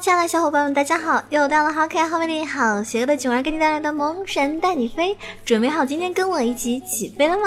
[0.00, 1.22] 亲爱的小伙伴们，大家好！
[1.28, 7.42] 又到了好可爱、好美丽、好邪恶的囧儿给你带来的《萌神带你飞》，准备好今天跟我一起起飞了吗？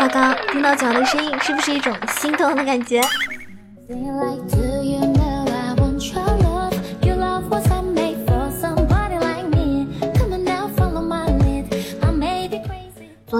[0.00, 3.02] 糟糕，听到囧儿的声音，是不是一种心动的感觉？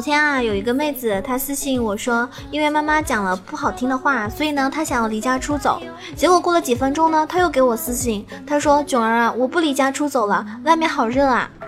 [0.05, 5.81] 天啊，有一个妹子，她私信我说，因为妈妈讲了不好听的话，所以呢，她想要离家出走。
[6.15, 11.49] 结果过了几分钟呢，她又给我私信，她说：“囧儿啊，我不离家出走了，外面好热啊。”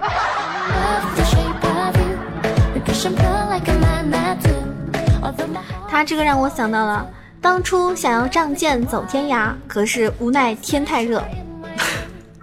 [5.88, 7.08] 她这个让我想到了
[7.40, 11.24] 当初想要仗剑走天涯，可是无奈天太热，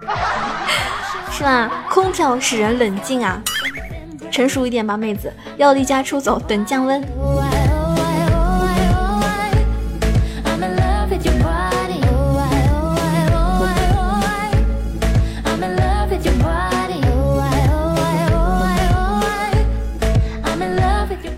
[1.30, 1.70] 是吧？
[1.88, 3.40] 空调使人冷静啊。
[4.34, 7.00] 成熟一点吧，妹子，要离家出走，等降温。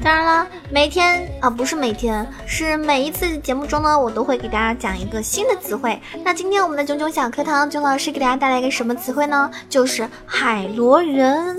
[0.03, 6.01] 当然了，每天啊，不是每天，是每一次节目中呢，我都会给大家讲一个新的词汇。
[6.25, 9.51] 那今天我们的囧囧小课堂，囧老师给大家带来一个什么词汇呢？
[9.69, 11.59] 就是海螺人。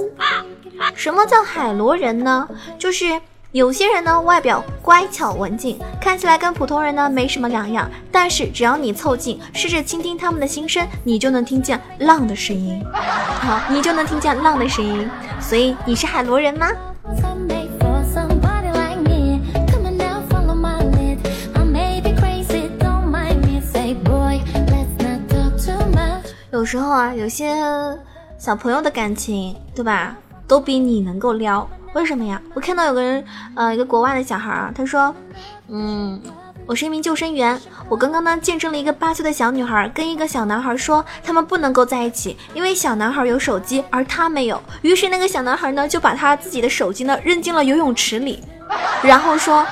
[0.95, 2.47] 什么叫海螺人呢？
[2.77, 3.19] 就是
[3.51, 12.83] 有些人呢，外表乖巧文静，看起来跟普通人呢没什么两样，但是只要你凑近，试着倾听他们的心声，你就能听见浪的声音。
[12.93, 15.09] 好，你就能听见浪的声音。
[15.39, 16.67] 所以你是海螺人吗？
[26.51, 27.55] 有时候啊，有些
[28.37, 30.17] 小朋友的感情，对吧？
[30.47, 32.41] 都比你能够撩，为什么呀？
[32.53, 33.23] 我看到有个人，
[33.55, 35.13] 呃，一个国外的小孩啊，他说，
[35.67, 36.21] 嗯，
[36.65, 44.61] 我是一名救生员，我刚刚呢见证了一个八岁的小女孩跟一个小男孩说，他们不能够在一起，因为小男孩有手机，而他没有。
[44.81, 48.41] 于是那个小男孩呢就把他自己的手机呢扔进了游泳池里，
[49.03, 49.65] 然后说，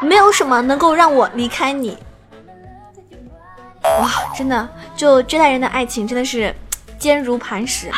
[0.00, 1.98] 没有什么能够让我离开你。
[3.82, 6.54] 哇，真的，就这代人的爱情真的是
[6.98, 7.90] 坚如磐石。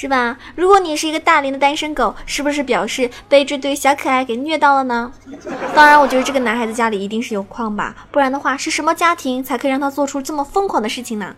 [0.00, 0.38] 是吧？
[0.54, 5.12] 如果你是一个大龄的单身狗，是不是表示被这对小可爱给虐到了呢？
[5.74, 11.34] 当然，我觉得这个男孩子家里一定是有矿吧，不然的话，是什么家庭才可以让他做出这么疯狂的事情呢？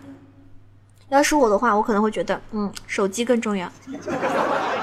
[1.08, 3.66] 要是我的话，我可能会觉得，嗯，手机更重要。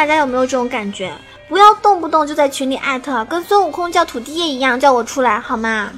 [0.00, 1.12] 大家有没有这种感觉？
[1.46, 5.90] 不要动不动就在群里艾特，跟孙悟空叫土地爷一样，叫我出来好吗？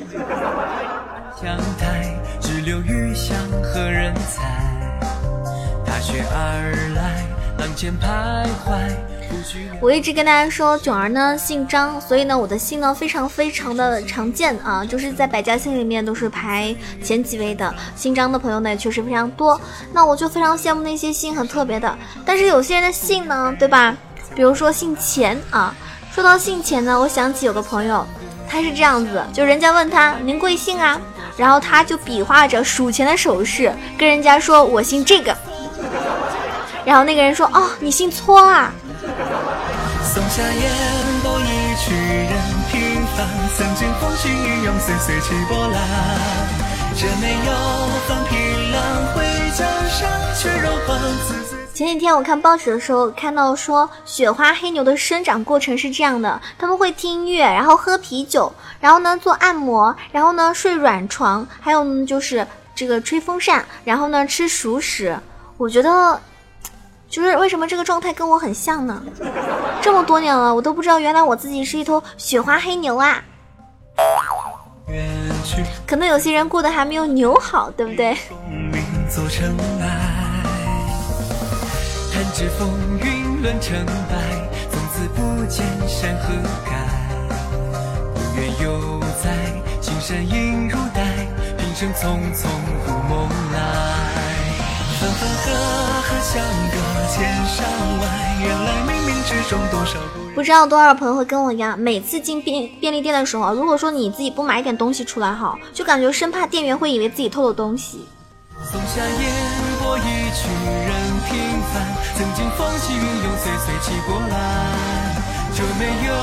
[5.86, 7.21] 踏雪而来
[9.80, 17.74] 我一直跟大家说，囧儿呢姓张，所以呢我的姓呢非常非常的常见啊，就是在百家姓里面都是排前几位的。
[17.96, 19.60] 姓张的朋友呢也确实非常多，
[19.92, 21.98] 那我就非常羡慕那些姓很特别的。
[22.24, 23.96] 但是有些人的姓呢，对吧？
[24.34, 25.74] 比如说姓钱啊。
[26.12, 28.06] 说到姓钱呢，我想起有个朋友，
[28.46, 31.00] 他是这样子，就人家问他您贵姓啊，
[31.38, 35.34] 然后他就比划着数钱的手势，跟人家说我姓这个。
[36.84, 38.72] 然后那个人说哦，你姓搓啊。
[40.04, 40.70] 松下烟
[41.22, 42.32] 波一曲人
[42.70, 43.26] 平凡，
[43.56, 45.80] 曾经风起云涌，岁岁起波澜。
[46.94, 47.52] 这没有
[48.06, 48.82] 放平浪
[49.14, 49.24] 会
[49.56, 51.56] 江山，却融化自。
[51.72, 65.16] 前几天我看报纸的时候，看到说雪花黑牛的生长过程是这样的：他们会听音乐，然后喝啤酒，然后呢做按摩，然后呢睡软床，还有就是这个吹风扇，然后呢吃熟食。
[65.56, 66.20] 我觉得。
[67.12, 69.02] 就是为什么这个状态跟我很像呢？
[69.82, 73.22] 这么多年了，我都不知道原来我自己是一头雪花黑牛啊。
[75.86, 78.14] 可能有些人过得还没有牛好，对不对？
[78.14, 80.42] 风云作尘埃。
[82.14, 84.16] 弹指风云乱成败，
[84.70, 86.32] 从此不见山河
[86.64, 86.72] 改。
[88.14, 89.36] 不愿犹在，
[89.82, 91.04] 青山隐如黛。
[91.58, 92.48] 平生匆匆
[92.86, 93.81] 入梦来。
[100.42, 108.06] 知道多少朋友会跟我一样，每次进便便利店的时候，如果说你自己不买一点东西出来哈，就感觉生怕店员会以为自己偷了东西。
[108.64, 109.32] 松下烟
[109.80, 110.48] 波一曲
[110.86, 110.90] 人
[111.28, 111.38] 平
[111.72, 111.74] 凡，
[112.16, 114.30] 曾经风起云涌，岁岁起波澜。
[115.54, 116.14] 就没有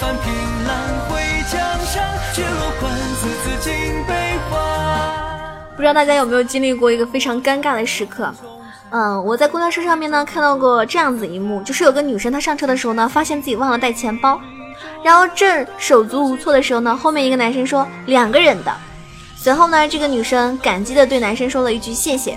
[0.00, 0.32] 翻平
[0.66, 0.70] 浪
[1.08, 3.72] 回江山，却落款字字尽
[4.06, 4.12] 悲
[4.50, 5.27] 欢。
[5.78, 8.34] 不知道大家有没有经历过一个非常尴尬的时刻？
[8.90, 14.40] 嗯，我在公交车上面呢看到过这样子一幕，就是有个女生她上车的时候呢，发现自己忘了带钱包，
[15.04, 18.74] 然后正手足无措的时候呢，后面一个男生说两个人的，
[19.36, 22.36] 随后呢，这个女生感激的对男生说了一句谢谢。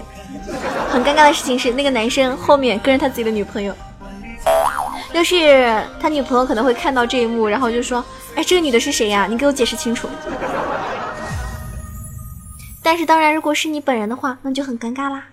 [0.91, 3.73] 很尴尬的事情是，那个男生后面跟着他自己的女朋友。
[5.13, 8.05] 要是他女朋友可能会看到这一幕，然后就说
[8.35, 9.25] ：“哎，这个女的是谁呀？
[9.27, 10.07] 你给我解释清楚。”
[12.83, 15.25] 但是当然，如果是你本人的话，那就很尴尬啦。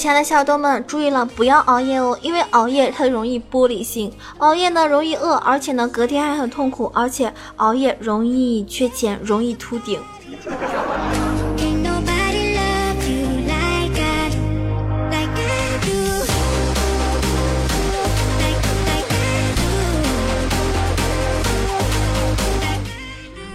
[0.00, 10.00] 亲爱的小耳朵们，注意了，不要熬夜哦，因为熬夜它容易玻璃心，熬夜呢容易饿，而且呢隔天还很痛苦，而且熬夜容易缺钱，容易秃顶。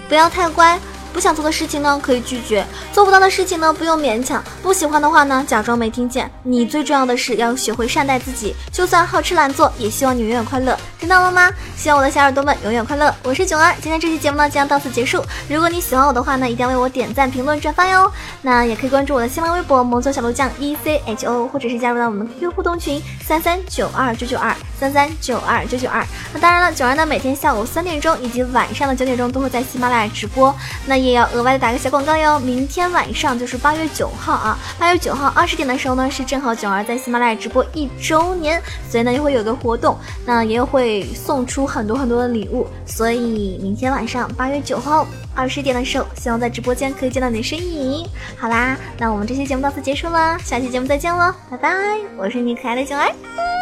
[0.07, 0.79] 不要太乖。
[1.15, 6.29] 不想做的事情呢，可以拒绝；做不到的事情呢，不用勉强；不喜欢的话呢，假装没听见。
[6.43, 10.77] 你最重要的是要学会善待自己，就算好吃懒做，也希望你永远快乐。
[10.99, 11.49] 听到了吗？
[11.77, 13.15] 希望我的小耳朵们永远快乐。
[13.23, 15.23] 我是囧儿，今天这期节目呢将到此结束。
[15.47, 18.11] 如果你喜欢我的话呢，一定要为我点赞、评论、转发哟。
[18.41, 26.05] 那也可以关注我的新浪微博“萌作小鹿酱 E C H O”，或者是加入到我们的 QQ 互动群三三九二九九二三三九二九九二。
[26.33, 30.53] 那当然了，囧儿呢每天下午三点钟以及晚上的九点钟都会在喜马拉雅直播。
[30.85, 48.07] 那也要额外的打个小广告哟，明天晚上就是八月九号啊，八月九号二十点的时候呢，是正好囧儿在喜马拉雅直播一周年，所以呢又会有个活动，那也会送出很多很多的礼物，所以明天晚上八月九号二十点的时候，希望在直播间可以见到你的身影。
[48.37, 51.73] 好啦，那我们这期节目到此结束了，下期节目再见喽，拜拜，
[52.17, 53.54] 我是你可爱的囧儿。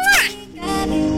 [0.86, 1.13] You.